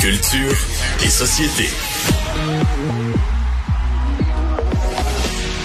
Culture 0.00 0.56
et 1.04 1.08
société. 1.10 1.68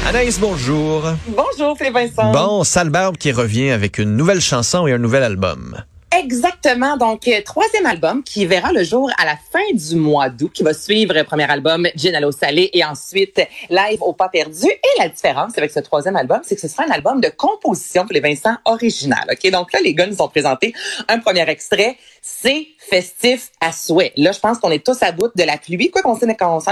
Anaïs, 0.06 0.40
bonjour. 0.40 1.04
Bonjour, 1.28 1.78
Philippe 1.78 1.94
Vincent. 1.94 2.34
Bon, 2.34 2.66
Salbarbe 2.66 3.16
qui 3.16 3.32
revient 3.32 3.70
avec 3.70 3.98
une 3.98 4.18
nouvelle 4.18 4.42
chanson 4.42 4.88
et 4.88 4.94
un 4.94 4.98
nouvel 4.98 5.24
album. 5.24 5.84
Exactement. 6.18 6.96
Donc, 6.96 7.28
euh, 7.28 7.42
troisième 7.44 7.86
album 7.86 8.24
qui 8.24 8.46
verra 8.46 8.72
le 8.72 8.84
jour 8.84 9.12
à 9.18 9.26
la 9.26 9.36
fin 9.36 9.74
du 9.74 9.96
mois 9.96 10.30
d'août, 10.30 10.52
qui 10.54 10.64
va 10.64 10.74
suivre 10.74 11.14
le 11.14 11.26
premier 11.26 11.50
album 11.50 11.88
Gin 11.96 12.16
à 12.16 12.22
l'eau 12.22 12.32
salée 12.32 12.70
et 12.74 12.86
ensuite 12.86 13.42
Live 13.70 14.02
au 14.02 14.14
pas 14.14 14.30
perdu. 14.30 14.68
Et 14.68 15.00
la 15.00 15.10
différence 15.10 15.58
avec 15.58 15.72
ce 15.72 15.82
troisième 15.82 16.16
album, 16.16 16.40
c'est 16.44 16.56
que 16.56 16.62
ce 16.62 16.70
sera 16.70 16.86
un 16.86 16.92
album 16.92 17.20
de 17.20 17.28
composition 17.28 18.04
pour 18.04 18.14
les 18.14 18.22
Vincent 18.22 18.56
original. 18.64 19.26
Ok, 19.30 19.52
donc 19.52 19.74
là, 19.74 19.80
les 19.84 19.94
gars 19.94 20.08
nous 20.08 20.22
ont 20.22 20.30
présenté 20.30 20.74
un 21.10 21.20
premier 21.20 21.48
extrait. 21.50 21.98
C'est 22.22 22.68
festif 22.78 23.50
à 23.60 23.74
souhait. 23.74 24.14
Là, 24.16 24.32
je 24.32 24.40
pense 24.40 24.60
qu'on 24.60 24.72
est 24.72 24.86
tous 24.86 25.04
à 25.04 25.12
bout 25.12 25.32
de 25.36 25.44
la 25.44 25.58
pluie. 25.58 25.92
Quoi 25.92 26.02
qu'on 26.02 26.16
s'en 26.16 26.72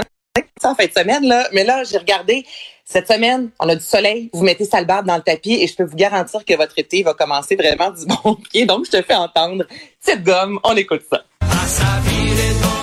en 0.62 0.74
fin 0.74 0.86
de 0.86 0.92
semaine, 0.92 1.24
là. 1.26 1.48
Mais 1.52 1.64
là, 1.64 1.84
j'ai 1.84 1.98
regardé 1.98 2.44
cette 2.84 3.08
semaine, 3.08 3.50
on 3.60 3.68
a 3.68 3.74
du 3.74 3.84
soleil, 3.84 4.28
vous 4.32 4.44
mettez 4.44 4.64
Salbarbe 4.64 5.06
dans 5.06 5.16
le 5.16 5.22
tapis 5.22 5.54
et 5.54 5.66
je 5.66 5.74
peux 5.74 5.84
vous 5.84 5.96
garantir 5.96 6.44
que 6.44 6.54
votre 6.54 6.78
été 6.78 7.02
va 7.02 7.14
commencer 7.14 7.56
vraiment 7.56 7.90
du 7.90 8.04
bon 8.06 8.34
pied. 8.52 8.66
Donc, 8.66 8.86
je 8.86 8.90
te 8.90 9.02
fais 9.02 9.14
entendre 9.14 9.64
cette 10.00 10.22
gomme. 10.22 10.60
On 10.64 10.76
écoute 10.76 11.02
ça. 11.10 11.22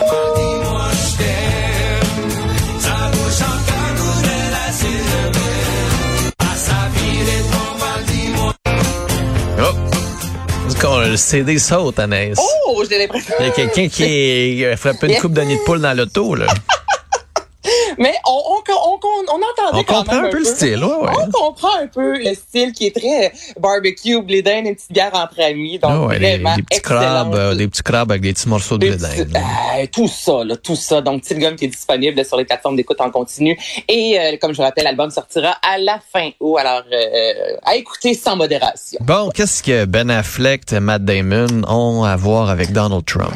Oh! 0.03 0.41
Le 11.11 11.15
CD 11.17 11.59
saute, 11.59 11.99
Anaïs. 11.99 12.39
Oh, 12.39 12.83
j'ai 12.89 12.97
l'impression. 12.97 13.35
Il 13.39 13.45
y 13.45 13.49
a 13.49 13.51
quelqu'un 13.51 13.87
qui 13.87 14.65
a 14.65 14.75
frappé 14.77 15.13
une 15.13 15.19
coupe 15.19 15.33
de 15.33 15.41
nid 15.41 15.55
de 15.55 15.63
poule 15.63 15.79
dans 15.79 15.95
l'auto, 15.95 16.35
là. 16.35 16.47
Mais 18.01 18.13
on, 18.27 18.31
on, 18.31 18.73
on, 18.73 18.99
on 19.27 19.35
entendait 19.35 19.79
on 19.79 19.83
quand 19.83 19.99
comprend 19.99 20.15
même 20.17 20.25
un 20.25 20.29
peu 20.29 20.39
le 20.39 20.45
style, 20.45 20.83
ouais, 20.83 20.95
ouais. 20.95 21.11
On 21.27 21.31
comprend 21.31 21.75
un 21.81 21.87
peu 21.87 22.17
le 22.17 22.33
style 22.33 22.71
qui 22.73 22.87
est 22.87 22.95
très 22.95 23.31
barbecue, 23.59 24.21
blé 24.21 24.41
d'Inde, 24.41 24.65
une 24.67 24.75
petite 24.75 24.91
bière 24.91 25.11
entre 25.13 25.39
amis. 25.41 25.79
Donc, 25.79 26.09
ouais, 26.09 26.17
vraiment 26.19 26.55
des 26.55 26.63
petits 26.63 26.81
crabes, 26.81 27.33
euh, 27.35 27.55
des 27.55 27.67
petits 27.67 27.83
crabes 27.83 28.11
avec 28.11 28.21
des 28.23 28.33
petits 28.33 28.49
morceaux 28.49 28.77
de 28.77 28.87
blé 28.89 28.97
d'Inde. 28.97 29.33
euh, 29.35 29.85
tout 29.91 30.07
ça, 30.07 30.43
là, 30.43 30.55
tout 30.57 30.75
ça. 30.75 31.01
Donc, 31.01 31.23
gomme 31.31 31.55
qui 31.55 31.65
est 31.65 31.69
disponible 31.69 32.23
sur 32.25 32.37
les 32.37 32.45
plateformes 32.45 32.75
d'écoute 32.75 32.99
en 33.01 33.09
continu. 33.09 33.57
Et 33.87 34.19
euh, 34.19 34.37
comme 34.41 34.51
je 34.51 34.57
vous 34.57 34.63
rappelle, 34.63 34.83
l'album 34.83 35.09
sortira 35.11 35.55
à 35.61 35.77
la 35.77 35.99
fin 36.11 36.29
août. 36.39 36.57
Alors, 36.57 36.83
euh, 36.91 37.55
à 37.63 37.75
écouter 37.75 38.13
sans 38.13 38.35
modération. 38.35 38.99
Bon, 39.01 39.29
qu'est-ce 39.33 39.63
que 39.63 39.85
Ben 39.85 40.09
Affleck 40.09 40.71
et 40.73 40.79
Matt 40.79 41.05
Damon 41.05 41.47
ont 41.67 42.03
à 42.03 42.15
voir 42.15 42.49
avec 42.49 42.71
Donald 42.71 43.05
Trump? 43.05 43.33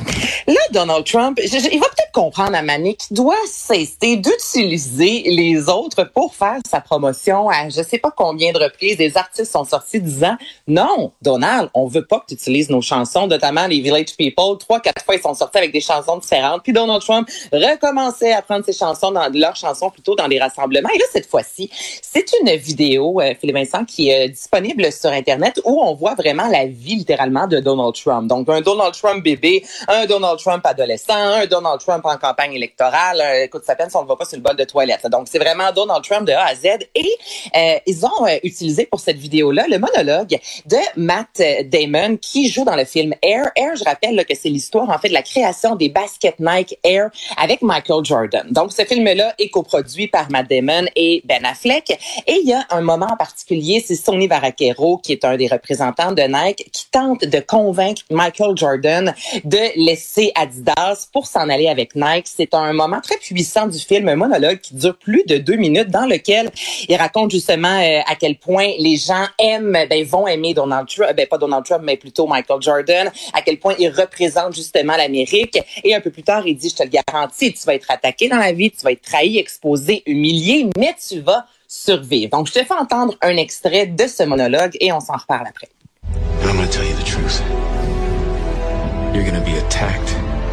Là, 0.48 0.54
Donald 0.72 1.06
Trump, 1.06 1.40
je- 1.42 1.48
je- 1.48 1.70
il 1.72 1.80
va 1.80 1.86
peut-être 1.88 2.05
comprendre 2.16 2.56
à 2.56 2.62
Mané 2.62 2.96
qu'il 2.96 3.18
doit 3.18 3.36
cesser 3.46 4.16
d'utiliser 4.16 5.24
les 5.26 5.68
autres 5.68 6.06
pour 6.06 6.34
faire 6.34 6.60
sa 6.66 6.80
promotion 6.80 7.50
à 7.50 7.68
je 7.68 7.82
sais 7.82 7.98
pas 7.98 8.10
combien 8.10 8.54
de 8.54 8.58
reprises. 8.58 8.96
Des 8.96 9.18
artistes 9.18 9.52
sont 9.52 9.66
sortis 9.66 10.00
disant 10.00 10.38
non, 10.66 11.12
Donald, 11.22 11.70
on 11.74 11.88
veut 11.88 12.06
pas 12.06 12.22
que 12.22 12.28
tu 12.28 12.36
utilises 12.36 12.70
nos 12.70 12.82
chansons, 12.82 13.28
notamment 13.28 13.68
les 13.68 13.82
Village 13.82 14.16
People. 14.18 14.58
Trois, 14.58 14.80
quatre 14.80 15.04
fois, 15.04 15.16
ils 15.16 15.22
sont 15.22 15.34
sortis 15.34 15.58
avec 15.58 15.74
des 15.74 15.82
chansons 15.82 16.18
différentes. 16.18 16.64
Puis 16.64 16.72
Donald 16.72 17.02
Trump 17.02 17.28
recommençait 17.52 18.32
à 18.32 18.42
prendre 18.42 18.64
ses 18.64 18.72
chansons 18.72 19.12
dans 19.12 19.30
leurs 19.34 19.58
chansons 19.58 19.90
plutôt 19.90 20.16
dans 20.16 20.30
des 20.30 20.40
rassemblements. 20.40 20.90
Et 20.96 20.98
là, 20.98 21.06
cette 21.12 21.30
fois-ci, 21.30 21.70
c'est 22.02 22.28
une 22.40 22.56
vidéo, 22.56 23.20
euh, 23.20 23.34
Philippe 23.38 23.58
Vincent, 23.58 23.84
qui 23.84 24.08
est 24.08 24.30
euh, 24.30 24.32
disponible 24.32 24.90
sur 24.90 25.10
Internet 25.10 25.60
où 25.66 25.82
on 25.82 25.94
voit 25.94 26.16
vraiment 26.16 26.48
la 26.48 26.66
vie 26.66 26.96
littéralement 26.96 27.46
de 27.46 27.60
Donald 27.60 27.94
Trump. 27.94 28.30
Donc, 28.30 28.48
un 28.48 28.62
Donald 28.62 28.94
Trump 28.94 29.22
bébé, 29.22 29.66
un 29.90 30.06
Donald 30.06 30.40
Trump 30.40 30.66
adolescent, 30.66 31.14
un 31.14 31.46
Donald 31.46 31.82
Trump 31.82 32.05
en 32.10 32.18
campagne 32.18 32.54
électorale. 32.54 33.22
Euh, 33.22 33.44
écoute, 33.44 33.64
ça 33.66 33.76
peine 33.76 33.90
si 33.90 33.96
on 33.96 34.02
le 34.02 34.08
voit 34.08 34.18
pas 34.18 34.26
sur 34.26 34.38
le 34.38 34.44
bol 34.44 34.56
de 34.56 34.64
toilette. 34.64 35.08
Donc, 35.08 35.28
c'est 35.30 35.40
vraiment 35.40 35.72
Donald 35.72 36.04
Trump 36.04 36.28
de 36.28 36.34
A 36.34 36.46
à 36.46 36.56
Z. 36.56 36.66
Et 36.96 37.12
euh, 37.56 37.80
ils 37.86 38.06
ont 38.06 38.28
euh, 38.28 38.38
utilisé 38.44 38.86
pour 38.86 39.00
cette 39.00 39.18
vidéo-là 39.18 39.66
le 39.70 39.78
monologue 39.78 40.38
de 40.66 40.78
Matt 40.96 41.42
Damon 41.66 42.18
qui 42.18 42.50
joue 42.50 42.64
dans 42.64 42.76
le 42.76 42.86
film 42.86 43.14
Air. 43.22 43.52
Air, 43.56 43.76
je 43.76 43.84
rappelle 43.84 44.26
que 44.26 44.36
c'est 44.36 44.50
l'histoire 44.50 44.90
en 44.90 44.98
fait 44.98 45.10
de 45.10 45.14
la 45.14 45.24
création 45.24 45.76
des 45.76 45.90
baskets 45.90 46.40
Nike 46.40 46.78
Air 46.84 47.10
avec 47.38 47.62
Michael 47.62 48.04
Jordan. 48.04 48.48
Donc, 48.52 48.72
ce 48.72 48.84
film-là 48.84 49.34
est 49.40 49.50
coproduit 49.50 50.08
par 50.08 50.30
Matt 50.32 50.50
Damon 50.50 50.86
et 50.96 51.22
Ben 51.26 51.46
Affleck. 51.46 51.92
Et 52.28 52.40
il 52.42 52.48
y 52.48 52.54
a 52.54 52.66
un 52.70 52.82
moment 52.82 53.08
en 53.12 53.18
particulier, 53.18 53.84
c'est 53.86 53.96
Sonny 53.96 54.28
Vaccaro, 54.28 54.98
qui 54.98 55.12
est 55.12 55.26
un 55.26 55.38
des 55.38 55.48
représentants 55.48 56.12
de 56.12 56.22
Nike, 56.22 56.70
qui 56.72 56.86
tente 56.92 57.26
de 57.26 57.40
convaincre 57.40 58.02
Michael 58.10 58.56
Jordan 58.56 59.14
de 59.44 59.86
laisser 59.86 60.32
Adidas 60.36 61.08
pour 61.12 61.28
s'en 61.28 61.50
aller 61.50 61.68
avec 61.68 61.95
Nike. 61.96 62.28
C'est 62.28 62.54
un 62.54 62.74
moment 62.74 63.02
très 63.02 63.18
puissant 63.18 63.68
du 63.68 63.80
film, 63.80 64.08
un 64.10 64.16
monologue 64.16 64.60
qui 64.60 64.76
dure 64.76 64.98
plus 64.98 65.24
de 65.26 65.38
deux 65.38 65.56
minutes, 65.56 65.90
dans 65.90 66.06
lequel 66.06 66.50
il 66.88 66.96
raconte 66.96 67.32
justement 67.32 67.80
euh, 67.80 68.02
à 68.08 68.16
quel 68.16 68.38
point 68.38 68.70
les 68.80 68.98
gens 68.98 69.26
aiment, 69.40 69.78
ben, 69.90 70.06
vont 70.06 70.28
aimer 70.28 70.54
Donald 70.54 70.88
Trump, 70.88 71.16
ben, 71.16 71.28
pas 71.28 71.38
Donald 71.38 71.66
Trump, 71.66 71.82
mais 71.84 71.98
plutôt 71.98 72.28
Michael 72.28 72.62
Jordan, 72.62 73.12
à 73.34 73.42
quel 73.42 73.60
point 73.60 73.76
il 73.80 73.90
représente 73.90 74.56
justement 74.56 74.96
l'Amérique. 74.96 75.60
Et 75.84 75.96
un 75.96 76.02
peu 76.02 76.12
plus 76.12 76.24
tard, 76.24 76.46
il 76.48 76.56
dit, 76.56 76.70
je 76.70 76.76
te 76.76 76.84
le 76.84 76.90
garantis, 76.90 77.54
tu 77.54 77.66
vas 77.66 77.76
être 77.76 77.90
attaqué 77.90 78.28
dans 78.30 78.38
la 78.38 78.52
vie, 78.52 78.72
tu 78.72 78.84
vas 78.84 78.92
être 78.92 79.02
trahi, 79.02 79.38
exposé, 79.38 80.04
humilié, 80.06 80.70
mais 80.78 80.96
tu 81.08 81.20
vas 81.22 81.46
survivre. 81.68 82.32
Donc, 82.32 82.48
je 82.48 82.54
te 82.54 82.64
fais 82.64 82.74
entendre 82.74 83.16
un 83.22 83.38
extrait 83.38 83.88
de 83.88 84.08
ce 84.08 84.24
monologue 84.24 84.76
et 84.80 84.92
on 84.92 85.00
s'en 85.00 85.18
reparle 85.18 85.48
après. 85.48 85.70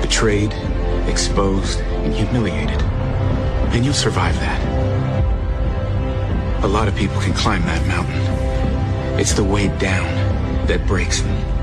Betrayed, 0.02 0.52
exposed, 1.08 1.80
and 1.80 2.12
humiliated. 2.12 2.80
And 3.72 3.84
you'll 3.84 3.94
survive 3.94 4.34
that. 4.36 4.60
A 6.64 6.68
lot 6.68 6.88
of 6.88 6.94
people 6.94 7.20
can 7.20 7.32
climb 7.34 7.62
that 7.62 7.86
mountain. 7.86 8.20
It's 9.18 9.32
the 9.32 9.44
way 9.44 9.68
down 9.78 10.06
that 10.66 10.86
breaks 10.86 11.20
them. 11.20 11.62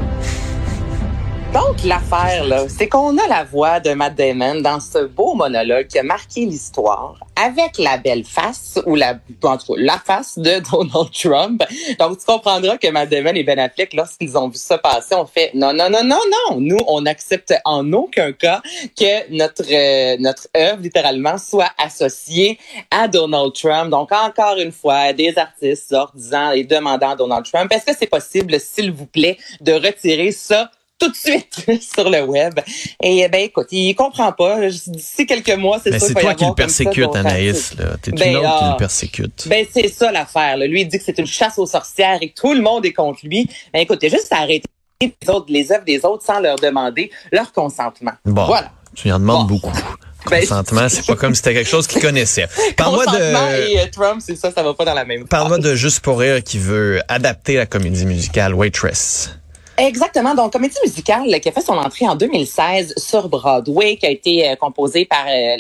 Donc, 1.52 1.84
l'affaire, 1.84 2.46
là, 2.46 2.70
c'est 2.70 2.88
qu'on 2.88 3.18
a 3.18 3.28
la 3.28 3.44
voix 3.44 3.80
de 3.80 3.92
Matt 3.94 4.14
Damon 4.14 4.62
dans 4.62 4.80
ce 4.80 5.06
beau 5.06 5.34
monologue 5.34 5.88
qui 5.88 5.98
a 5.98 6.04
marqué 6.04 6.46
l'histoire 6.46 7.16
avec 7.36 7.80
la 7.80 7.98
belle 7.98 8.24
face, 8.24 8.80
ou 8.86 8.94
la, 8.96 9.18
en 9.44 9.58
la 9.78 9.98
face 9.98 10.38
de 10.38 10.60
Donald 10.72 11.12
Trump. 11.12 11.64
Donc, 11.98 12.20
tu 12.20 12.26
comprendras 12.26 12.78
que 12.78 12.88
Matt 12.92 13.10
Damon 13.10 13.34
et 13.34 13.44
Ben 13.44 13.58
Affleck, 13.58 13.96
lorsqu'ils 13.96 14.38
ont 14.38 14.50
vu 14.50 14.58
ça 14.58 14.78
passer, 14.78 15.16
ont 15.16 15.26
fait 15.26 15.50
non, 15.56 15.74
non, 15.74 15.90
non, 15.90 16.04
non, 16.04 16.20
non. 16.50 16.60
Nous, 16.60 16.78
on 16.88 17.02
n'accepte 17.02 17.56
en 17.66 17.94
aucun 17.94 18.32
cas 18.32 18.62
que 18.96 19.36
notre, 19.36 19.64
euh, 19.72 20.18
notre 20.20 20.48
œuvre, 20.56 20.84
littéralement, 20.84 21.40
soit 21.40 21.72
associée 21.84 22.60
à 22.92 23.08
Donald 23.08 23.54
Trump. 23.54 23.90
Donc, 23.90 24.12
encore 24.12 24.58
une 24.60 24.72
fois, 24.72 25.14
des 25.14 25.36
artistes 25.36 25.90
sortent 25.90 26.16
disant 26.16 26.52
et 26.52 26.64
demandant 26.64 27.10
à 27.12 27.16
Donald 27.16 27.46
Trump, 27.52 27.72
est-ce 27.74 27.86
que 27.86 27.98
c'est 27.98 28.08
possible, 28.08 28.60
s'il 28.60 28.92
vous 28.92 29.08
plaît, 29.08 29.38
de 29.62 29.74
retirer 29.74 30.32
ça 30.32 30.70
tout 31.00 31.10
de 31.10 31.16
suite 31.16 31.66
sur 31.96 32.10
le 32.10 32.22
web. 32.24 32.60
Et 33.02 33.28
ben 33.30 33.42
écoute, 33.42 33.68
il 33.72 33.96
comprend 33.96 34.32
pas. 34.32 34.60
D'ici 34.70 35.26
quelques 35.26 35.58
mois, 35.58 35.80
c'est 35.84 35.92
Mais 35.92 36.00
sûr 36.00 36.10
c'est 36.10 36.14
toi 36.16 36.34
qui 36.36 36.44
le 36.44 36.50
ça 36.50 36.56
persécute, 36.56 37.04
d'autres 37.04 37.18
Anaïs. 37.18 37.74
T'es 38.02 38.12
Ben, 38.12 38.30
une 38.30 38.38
autre 38.38 38.58
qui 38.58 38.64
ah. 38.64 38.70
le 38.74 38.78
persécute. 38.78 39.48
Ben 39.48 39.66
c'est 39.72 39.88
ça 39.88 40.12
l'affaire. 40.12 40.58
Lui 40.58 40.82
il 40.82 40.88
dit 40.88 40.98
que 40.98 41.04
c'est 41.04 41.18
une 41.18 41.26
chasse 41.28 41.58
aux 41.58 41.66
sorcières 41.66 42.20
et 42.22 42.30
que 42.30 42.40
tout 42.40 42.54
le 42.54 42.62
monde 42.62 42.86
est 42.86 42.94
contre 42.94 43.20
lui. 43.24 43.50
Ben 43.74 43.80
écoute, 43.80 44.04
a 44.04 44.10
juste 44.10 44.32
à 44.32 44.38
arrêter 44.40 44.68
les, 45.02 45.14
autres, 45.30 45.46
les 45.50 45.72
œuvres 45.72 45.86
des 45.86 46.04
autres 46.04 46.26
sans 46.26 46.40
leur 46.40 46.58
demander 46.58 47.10
leur 47.32 47.52
consentement. 47.54 48.12
Bon, 48.26 48.46
Voilà. 48.46 48.72
tu 48.96 49.12
en 49.12 49.20
demandes 49.20 49.48
Bon. 49.48 49.56
beaucoup. 49.56 49.72
Ben, 50.30 50.42
Consentement, 50.42 50.90
c'est 50.90 51.06
pas 51.06 51.16
comme 51.16 51.34
si 51.34 51.38
c'était 51.38 51.54
quelque 51.54 51.70
chose 51.70 51.88
qu'il 51.88 52.02
connaissait. 52.02 52.46
Parle-moi 52.78 53.06
de... 53.06 53.72
et 53.72 53.80
euh, 53.80 53.86
Trump, 53.90 54.22
c'est 54.24 54.36
ça, 54.36 54.52
ça 54.52 54.62
va 54.62 54.74
pas 54.74 54.84
dans 54.84 54.94
la 54.94 55.06
même 55.06 55.26
Parle-moi 55.26 55.60
de 55.60 55.76
Juste 55.76 56.02
pour 56.02 56.20
rire 56.20 56.44
qui 56.44 56.60
veut 56.60 57.02
adapter 57.08 57.56
la 57.56 57.66
comédie 57.66 58.06
musicale 58.06 58.54
Waitress. 58.54 59.39
Exactement. 59.80 60.36
Donc, 60.36 60.52
comédie 60.52 60.76
musicale 60.84 61.40
qui 61.40 61.48
a 61.48 61.52
fait 61.54 61.62
son 61.62 61.78
entrée 61.78 62.06
en 62.08 62.16
2016 62.16 62.96
sur 62.98 63.30
Broadway, 63.30 63.96
qui 63.96 64.06
a 64.06 64.10
été 64.10 64.50
euh, 64.50 64.56
composée 64.58 65.06
par 65.06 65.26
euh, 65.28 65.56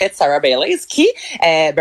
l'autrice 0.00 0.06
interprète 0.06 0.16
Sarah 0.16 0.40
Bareilles, 0.40 0.78
qui, 0.88 1.08
euh, 1.44 1.72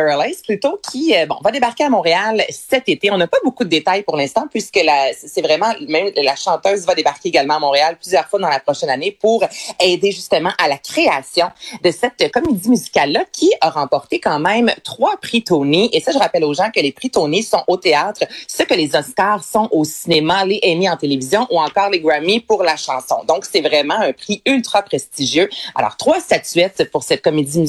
plutôt, 0.46 0.80
qui, 0.92 1.16
euh, 1.16 1.26
bon, 1.26 1.38
va 1.44 1.52
débarquer 1.52 1.86
à 1.86 1.90
Montréal 1.90 2.44
cet 2.50 2.90
été. 2.90 3.12
On 3.12 3.18
n'a 3.18 3.28
pas 3.28 3.38
beaucoup 3.44 3.64
de 3.64 3.70
détails 3.70 4.04
pour 4.04 4.18
l'instant, 4.18 4.46
puisque 4.50 4.80
c'est 5.16 5.42
vraiment, 5.42 5.74
même 5.88 6.12
la 6.16 6.36
chanteuse 6.36 6.86
va 6.86 6.96
débarquer 6.96 7.30
également 7.30 7.56
à 7.56 7.60
Montréal 7.60 7.98
plusieurs 8.00 8.28
fois 8.28 8.40
dans 8.40 8.50
la 8.50 8.60
prochaine 8.60 8.90
année 8.90 9.12
pour 9.12 9.44
aider 9.80 10.12
justement 10.12 10.52
à 10.58 10.68
la 10.68 10.78
création 10.78 11.48
de 11.84 11.92
cette 11.92 12.32
comédie 12.32 12.70
musicale-là, 12.70 13.26
qui 13.32 13.52
a 13.62 13.70
remporté 13.70 14.20
quand 14.20 14.40
même 14.40 14.72
trois 14.84 15.18
prix 15.18 15.44
Tony. 15.44 15.90
Et 15.94 16.00
ça, 16.00 16.12
je 16.12 16.18
rappelle 16.18 16.44
aux 16.44 16.54
gens 16.54 16.70
que 16.74 16.80
les 16.80 16.92
prix 16.92 17.10
Tony 17.10 17.44
sont 17.44 17.64
au 17.68 17.78
théâtre, 17.78 18.24
ce 18.48 18.64
que 18.64 18.74
les 18.74 18.96
Oscars 18.96 19.44
sont 19.44 19.68
au 19.72 19.84
cinéma, 19.84 20.46
les 20.46 20.60
Emmy 20.64 20.90
en 20.90 20.98
télévision 20.98 21.48
ou 21.50 21.60
encore 21.60 21.90
les 21.90 22.00
Grammy 22.00 22.40
pour 22.40 22.64
la 22.64 22.78
chanson. 22.78 23.24
Donc, 23.28 23.46
c'est 23.46 23.62
vraiment 23.62 23.96
un 23.96 24.14
prix 24.14 24.42
ultra 24.46 24.82
prestigieux. 24.82 25.50
Alors, 25.76 25.98
trois 25.98 26.20
statuettes 26.20 26.90
pour 26.92 27.04
cette 27.04 27.22
comédie 27.22 27.60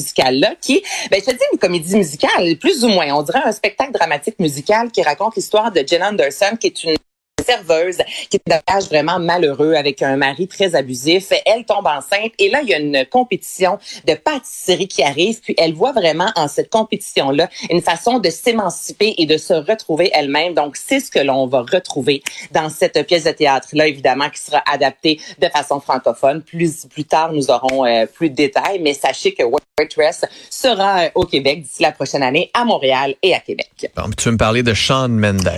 qui, 0.61 0.83
ben, 1.11 1.21
je 1.25 1.31
une 1.53 1.59
comédie 1.59 1.95
musicale, 1.95 2.57
plus 2.57 2.83
ou 2.83 2.89
moins. 2.89 3.13
On 3.13 3.23
dirait 3.23 3.43
un 3.43 3.51
spectacle 3.51 3.91
dramatique 3.91 4.39
musical 4.39 4.91
qui 4.91 5.01
raconte 5.01 5.35
l'histoire 5.35 5.71
de 5.71 5.83
Jen 5.85 6.03
Anderson, 6.03 6.57
qui 6.59 6.67
est 6.67 6.83
une 6.83 6.95
serveuse 7.47 7.97
qui 8.29 8.37
est 8.37 8.53
un 8.53 8.79
vraiment 8.79 9.19
malheureux 9.19 9.73
avec 9.73 10.01
un 10.01 10.17
mari 10.17 10.47
très 10.47 10.75
abusif. 10.75 11.31
Elle 11.45 11.65
tombe 11.65 11.87
enceinte 11.87 12.33
et 12.39 12.49
là, 12.49 12.61
il 12.61 12.69
y 12.69 12.73
a 12.73 12.79
une 12.79 13.05
compétition 13.09 13.79
de 14.05 14.13
pâtisserie 14.13 14.87
qui 14.87 15.03
arrive. 15.03 15.39
Puis 15.41 15.55
elle 15.57 15.73
voit 15.73 15.91
vraiment 15.91 16.31
en 16.35 16.47
cette 16.47 16.69
compétition-là 16.69 17.49
une 17.69 17.81
façon 17.81 18.19
de 18.19 18.29
s'émanciper 18.29 19.15
et 19.17 19.25
de 19.25 19.37
se 19.37 19.53
retrouver 19.53 20.11
elle-même. 20.13 20.53
Donc, 20.53 20.75
c'est 20.77 20.99
ce 20.99 21.11
que 21.11 21.19
l'on 21.19 21.47
va 21.47 21.61
retrouver 21.61 22.21
dans 22.51 22.69
cette 22.69 23.05
pièce 23.07 23.23
de 23.23 23.31
théâtre-là, 23.31 23.87
évidemment, 23.87 24.29
qui 24.29 24.41
sera 24.41 24.61
adaptée 24.71 25.19
de 25.39 25.47
façon 25.47 25.79
francophone. 25.79 26.41
Plus, 26.41 26.85
plus 26.85 27.05
tard, 27.05 27.31
nous 27.33 27.49
aurons 27.49 27.85
euh, 27.85 28.05
plus 28.05 28.29
de 28.29 28.35
détails, 28.35 28.79
mais 28.81 28.93
sachez 28.93 29.33
que 29.33 29.43
Waitress 29.43 30.25
sera 30.49 31.05
euh, 31.05 31.09
au 31.15 31.25
Québec 31.25 31.63
d'ici 31.63 31.81
la 31.81 31.91
prochaine 31.91 32.23
année, 32.23 32.49
à 32.53 32.65
Montréal 32.65 33.15
et 33.21 33.33
à 33.33 33.39
Québec. 33.39 33.71
tu 33.79 34.23
veux 34.25 34.31
me 34.31 34.37
parler 34.37 34.63
de 34.63 34.73
Sean 34.73 35.09
Mendes. 35.09 35.51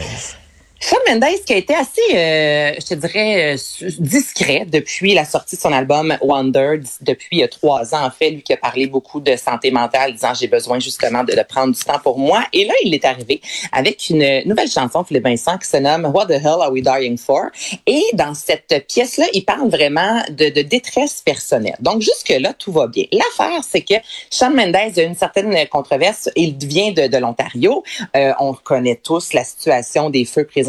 Shawn 0.81 0.99
Mendes 1.09 1.43
qui 1.45 1.53
a 1.53 1.57
été 1.57 1.75
assez, 1.75 2.01
euh, 2.15 2.73
je 2.79 2.85
te 2.85 2.93
dirais, 2.93 3.53
euh, 3.53 3.89
discret 3.99 4.65
depuis 4.65 5.13
la 5.13 5.25
sortie 5.25 5.57
de 5.57 5.61
son 5.61 5.73
album 5.73 6.17
Wonder, 6.21 6.79
depuis 7.01 7.43
trois 7.49 7.93
ans 7.93 8.05
en 8.05 8.11
fait, 8.11 8.29
lui 8.29 8.41
qui 8.41 8.53
a 8.53 8.57
parlé 8.57 8.87
beaucoup 8.87 9.19
de 9.19 9.35
santé 9.35 9.71
mentale, 9.71 10.13
disant 10.13 10.33
j'ai 10.33 10.47
besoin 10.47 10.79
justement 10.79 11.25
de, 11.25 11.33
prendre 11.47 11.73
du 11.73 11.83
temps 11.83 11.99
pour 12.01 12.17
moi. 12.17 12.43
Et 12.53 12.63
là, 12.63 12.73
il 12.85 12.93
est 12.93 13.03
arrivé 13.03 13.41
avec 13.73 14.09
une 14.09 14.43
nouvelle 14.45 14.69
chanson, 14.69 15.03
Philippe 15.03 15.25
Vincent, 15.25 15.57
qui 15.57 15.67
se 15.67 15.77
nomme 15.77 16.05
What 16.13 16.27
the 16.27 16.31
Hell 16.31 16.61
Are 16.61 16.71
We 16.71 16.81
Dying 16.81 17.17
For? 17.17 17.47
Et 17.85 18.03
dans 18.13 18.33
cette 18.33 18.85
pièce-là, 18.87 19.25
il 19.33 19.43
parle 19.43 19.69
vraiment 19.69 20.21
de, 20.29 20.61
détresse 20.61 21.21
personnelle. 21.25 21.75
Donc 21.81 22.01
jusque-là, 22.01 22.53
tout 22.53 22.71
va 22.71 22.87
bien. 22.87 23.05
L'affaire, 23.11 23.61
c'est 23.67 23.81
que 23.81 23.95
Shawn 24.31 24.55
Mendes 24.55 24.75
a 24.75 25.01
une 25.01 25.15
certaine 25.15 25.67
controverse. 25.67 26.29
Il 26.37 26.55
vient 26.55 26.91
de, 26.91 27.07
de 27.07 27.17
l'Ontario. 27.17 27.83
Euh, 28.15 28.31
on 28.39 28.53
connaît 28.53 28.95
tous 28.95 29.33
la 29.33 29.43
situation 29.43 30.09
des 30.09 30.23
feux 30.23 30.45
présents 30.45 30.68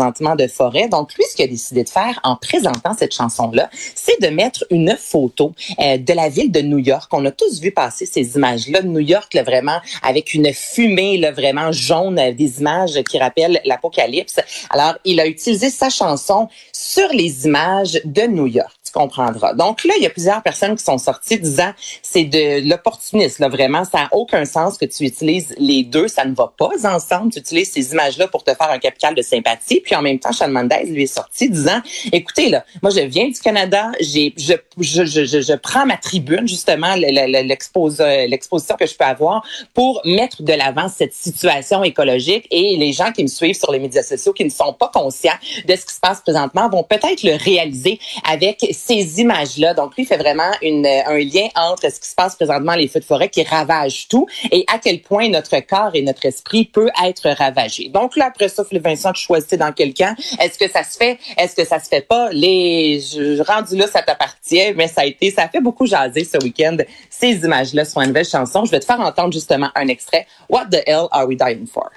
Donc, 0.89 1.15
lui, 1.15 1.25
ce 1.31 1.37
qu'il 1.37 1.45
a 1.45 1.49
décidé 1.49 1.85
de 1.85 1.89
faire 1.89 2.19
en 2.25 2.37
présentant 2.37 2.95
cette 2.99 3.15
chanson-là, 3.15 3.71
c'est 3.95 4.21
de 4.21 4.29
mettre 4.29 4.65
une 4.71 4.97
photo 4.97 5.53
euh, 5.79 5.99
de 5.99 6.13
la 6.13 6.29
ville 6.29 6.51
de 6.51 6.61
New 6.61 6.79
York. 6.79 7.11
On 7.13 7.25
a 7.27 7.31
tous 7.31 7.61
vu 7.61 7.73
passer 7.73 8.07
ces 8.07 8.37
images-là 8.37 8.83
de 8.83 8.89
New 8.89 9.01
York, 9.01 9.35
là, 9.35 9.43
vraiment, 9.43 9.81
avec 10.03 10.35
une 10.35 10.53
fumée 10.53 11.19
là, 11.19 11.33
vraiment 11.33 11.73
jaune, 11.73 12.19
euh, 12.19 12.33
des 12.33 12.61
images 12.61 13.03
qui 13.09 13.19
rappellent 13.19 13.61
l'apocalypse. 13.65 14.41
Alors, 14.71 14.95
il 15.05 15.21
a 15.21 15.27
utilisé 15.27 15.71
sa 15.71 15.91
chanson 15.91 16.49
sur 16.73 17.09
les 17.13 17.47
images 17.47 18.01
de 18.05 18.23
New 18.23 18.47
York 18.47 18.80
comprendra. 18.93 19.55
Donc 19.55 19.85
là, 19.85 19.95
il 19.97 20.03
y 20.03 20.07
a 20.07 20.11
plusieurs 20.11 20.43
personnes 20.43 20.77
qui 20.77 20.85
sont 20.85 20.99
sorties 20.99 21.39
disant 21.39 21.73
c'est 22.03 22.25
de 22.25 22.69
l'opportunisme. 22.69 23.49
Vraiment, 23.49 23.85
ça 23.85 23.99
n'a 23.99 24.09
aucun 24.13 24.45
sens 24.45 24.79
que 24.79 24.85
tu 24.85 25.05
utilises 25.05 25.55
les 25.59 25.83
deux. 25.83 26.09
Ça 26.09 26.25
ne 26.25 26.35
va 26.35 26.53
pas 26.57 26.71
ensemble. 26.85 27.33
Tu 27.33 27.39
utilises 27.39 27.71
ces 27.71 27.93
images-là 27.93 28.29
pour 28.29 28.45
te 28.45 28.55
faire 28.55 28.71
un 28.71 28.79
capital 28.79 29.15
de 29.15 29.23
sympathie. 29.23 29.81
Puis 29.81 29.95
en 29.95 30.03
même 30.03 30.19
temps, 30.19 30.33
Sean 30.33 30.49
Mendes 30.49 30.73
lui 30.87 31.05
est 31.05 31.15
sorti 31.15 31.51
disant, 31.51 31.81
écoutez, 32.13 32.49
là, 32.49 32.65
moi, 32.83 32.91
je 32.91 33.01
viens 33.01 33.29
du 33.29 33.39
Canada. 33.41 33.91
J'ai, 34.01 34.35
je, 34.37 34.55
je, 34.79 35.05
je, 35.05 35.25
je, 35.25 35.55
prends 35.55 35.87
ma 35.87 35.97
tribune, 35.97 36.47
justement, 36.47 36.95
l'exposition 36.97 38.77
que 38.77 38.87
je 38.87 38.95
peux 38.95 39.05
avoir 39.05 39.45
pour 39.75 40.01
mettre 40.05 40.43
de 40.43 40.53
l'avant 40.53 40.89
cette 40.89 41.15
situation 41.15 41.85
écologique. 41.85 42.47
Et 42.51 42.77
les 42.77 42.93
gens 42.93 43.13
qui 43.13 43.23
me 43.23 43.29
suivent 43.29 43.59
sur 43.59 43.73
les 43.73 43.79
médias 43.79 44.03
sociaux, 44.03 44.33
qui 44.33 44.45
ne 44.45 44.51
sont 44.51 44.73
pas 44.73 44.91
conscients 44.93 45.39
de 45.67 45.77
ce 45.77 45.85
qui 45.85 45.95
se 45.95 46.01
passe 46.01 46.21
présentement, 46.21 46.69
vont 46.69 46.83
peut-être 46.83 47.23
le 47.23 47.37
réaliser 47.37 47.99
avec 48.29 48.65
ces 48.87 49.21
images-là. 49.21 49.75
Donc, 49.75 49.97
lui, 49.97 50.05
fait 50.05 50.17
vraiment 50.17 50.51
une, 50.63 50.87
un 50.87 51.19
lien 51.19 51.49
entre 51.55 51.91
ce 51.91 52.01
qui 52.01 52.09
se 52.09 52.15
passe 52.15 52.35
présentement, 52.35 52.75
les 52.75 52.89
feux 52.89 53.01
de 53.01 53.05
forêt 53.05 53.29
qui 53.29 53.43
ravagent 53.43 54.09
tout 54.09 54.27
et 54.51 54.65
à 54.73 54.79
quel 54.79 55.03
point 55.03 55.29
notre 55.29 55.59
corps 55.61 55.91
et 55.95 56.03
notre 56.03 56.25
esprit 56.27 56.65
peut 56.65 56.91
être 57.05 57.29
ravagé. 57.31 57.89
Donc, 57.89 58.17
là, 58.17 58.27
après 58.27 58.49
ça, 58.49 58.65
Vincent, 58.73 59.13
tu 59.13 59.23
choisis 59.23 59.59
dans 59.59 59.73
quel 59.73 59.93
camp. 59.95 60.15
Est-ce 60.41 60.59
que 60.59 60.71
ça 60.71 60.83
se 60.85 60.97
fait? 60.97 61.19
Est-ce 61.37 61.55
que 61.55 61.65
ça 61.65 61.79
se 61.79 61.89
fait 61.89 62.07
pas? 62.07 62.31
Les, 62.33 63.03
rendu 63.47 63.77
là, 63.77 63.87
ça 63.87 64.03
t'appartient, 64.03 64.73
mais 64.75 64.89
ça 64.89 65.03
a 65.03 65.05
été, 65.05 65.31
ça 65.31 65.43
a 65.43 65.49
fait 65.49 65.61
beaucoup 65.61 65.87
jaser 65.87 66.25
ce 66.25 66.39
week-end. 66.43 66.77
Ces 67.11 67.45
images-là 67.45 67.85
sur 67.85 68.01
une 68.01 68.09
nouvelle 68.09 68.25
chanson. 68.25 68.65
Je 68.65 68.71
vais 68.71 68.81
te 68.81 68.87
faire 68.87 69.01
entendre 69.01 69.33
justement 69.33 69.71
un 69.75 69.89
extrait. 69.89 70.27
What 70.49 70.67
the 70.71 70.83
hell 70.87 71.07
are 71.11 71.27
we 71.27 71.37
dying 71.37 71.67
for? 71.67 71.91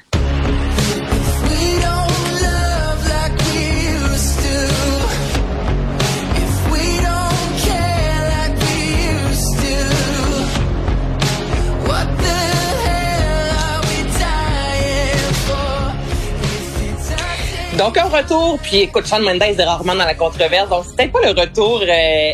Donc, 17.78 17.98
un 17.98 18.06
retour, 18.08 18.60
puis 18.62 18.78
écoute, 18.82 19.06
Sean 19.08 19.20
Mendes 19.22 19.42
est 19.42 19.64
rarement 19.64 19.96
dans 19.96 20.06
la 20.06 20.14
controverse, 20.14 20.70
donc 20.70 20.86
c'était 20.88 21.08
pas 21.08 21.20
le 21.22 21.40
retour 21.40 21.82
euh, 21.82 22.34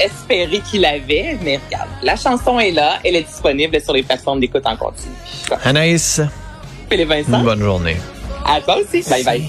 espéré 0.00 0.60
qu'il 0.70 0.84
avait, 0.84 1.36
mais 1.42 1.60
regarde, 1.66 1.88
la 2.02 2.16
chanson 2.16 2.58
est 2.58 2.70
là, 2.72 2.98
elle 3.04 3.16
est 3.16 3.22
disponible 3.22 3.80
sur 3.80 3.92
les 3.92 4.02
plateformes 4.02 4.40
d'écoute 4.40 4.62
en 4.64 4.76
continu. 4.76 5.12
Anaïs, 5.64 6.20
Philippe 6.90 7.08
Vincent, 7.08 7.42
bonne 7.42 7.62
journée. 7.62 7.96
À 8.46 8.60
toi 8.62 8.78
aussi, 8.78 9.02
bye 9.10 9.22
bye. 9.24 9.42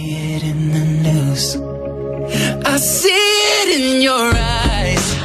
I 2.65 2.77
see 2.77 3.09
it 3.09 3.79
in 3.79 4.01
your 4.01 4.33
eyes. 4.33 5.18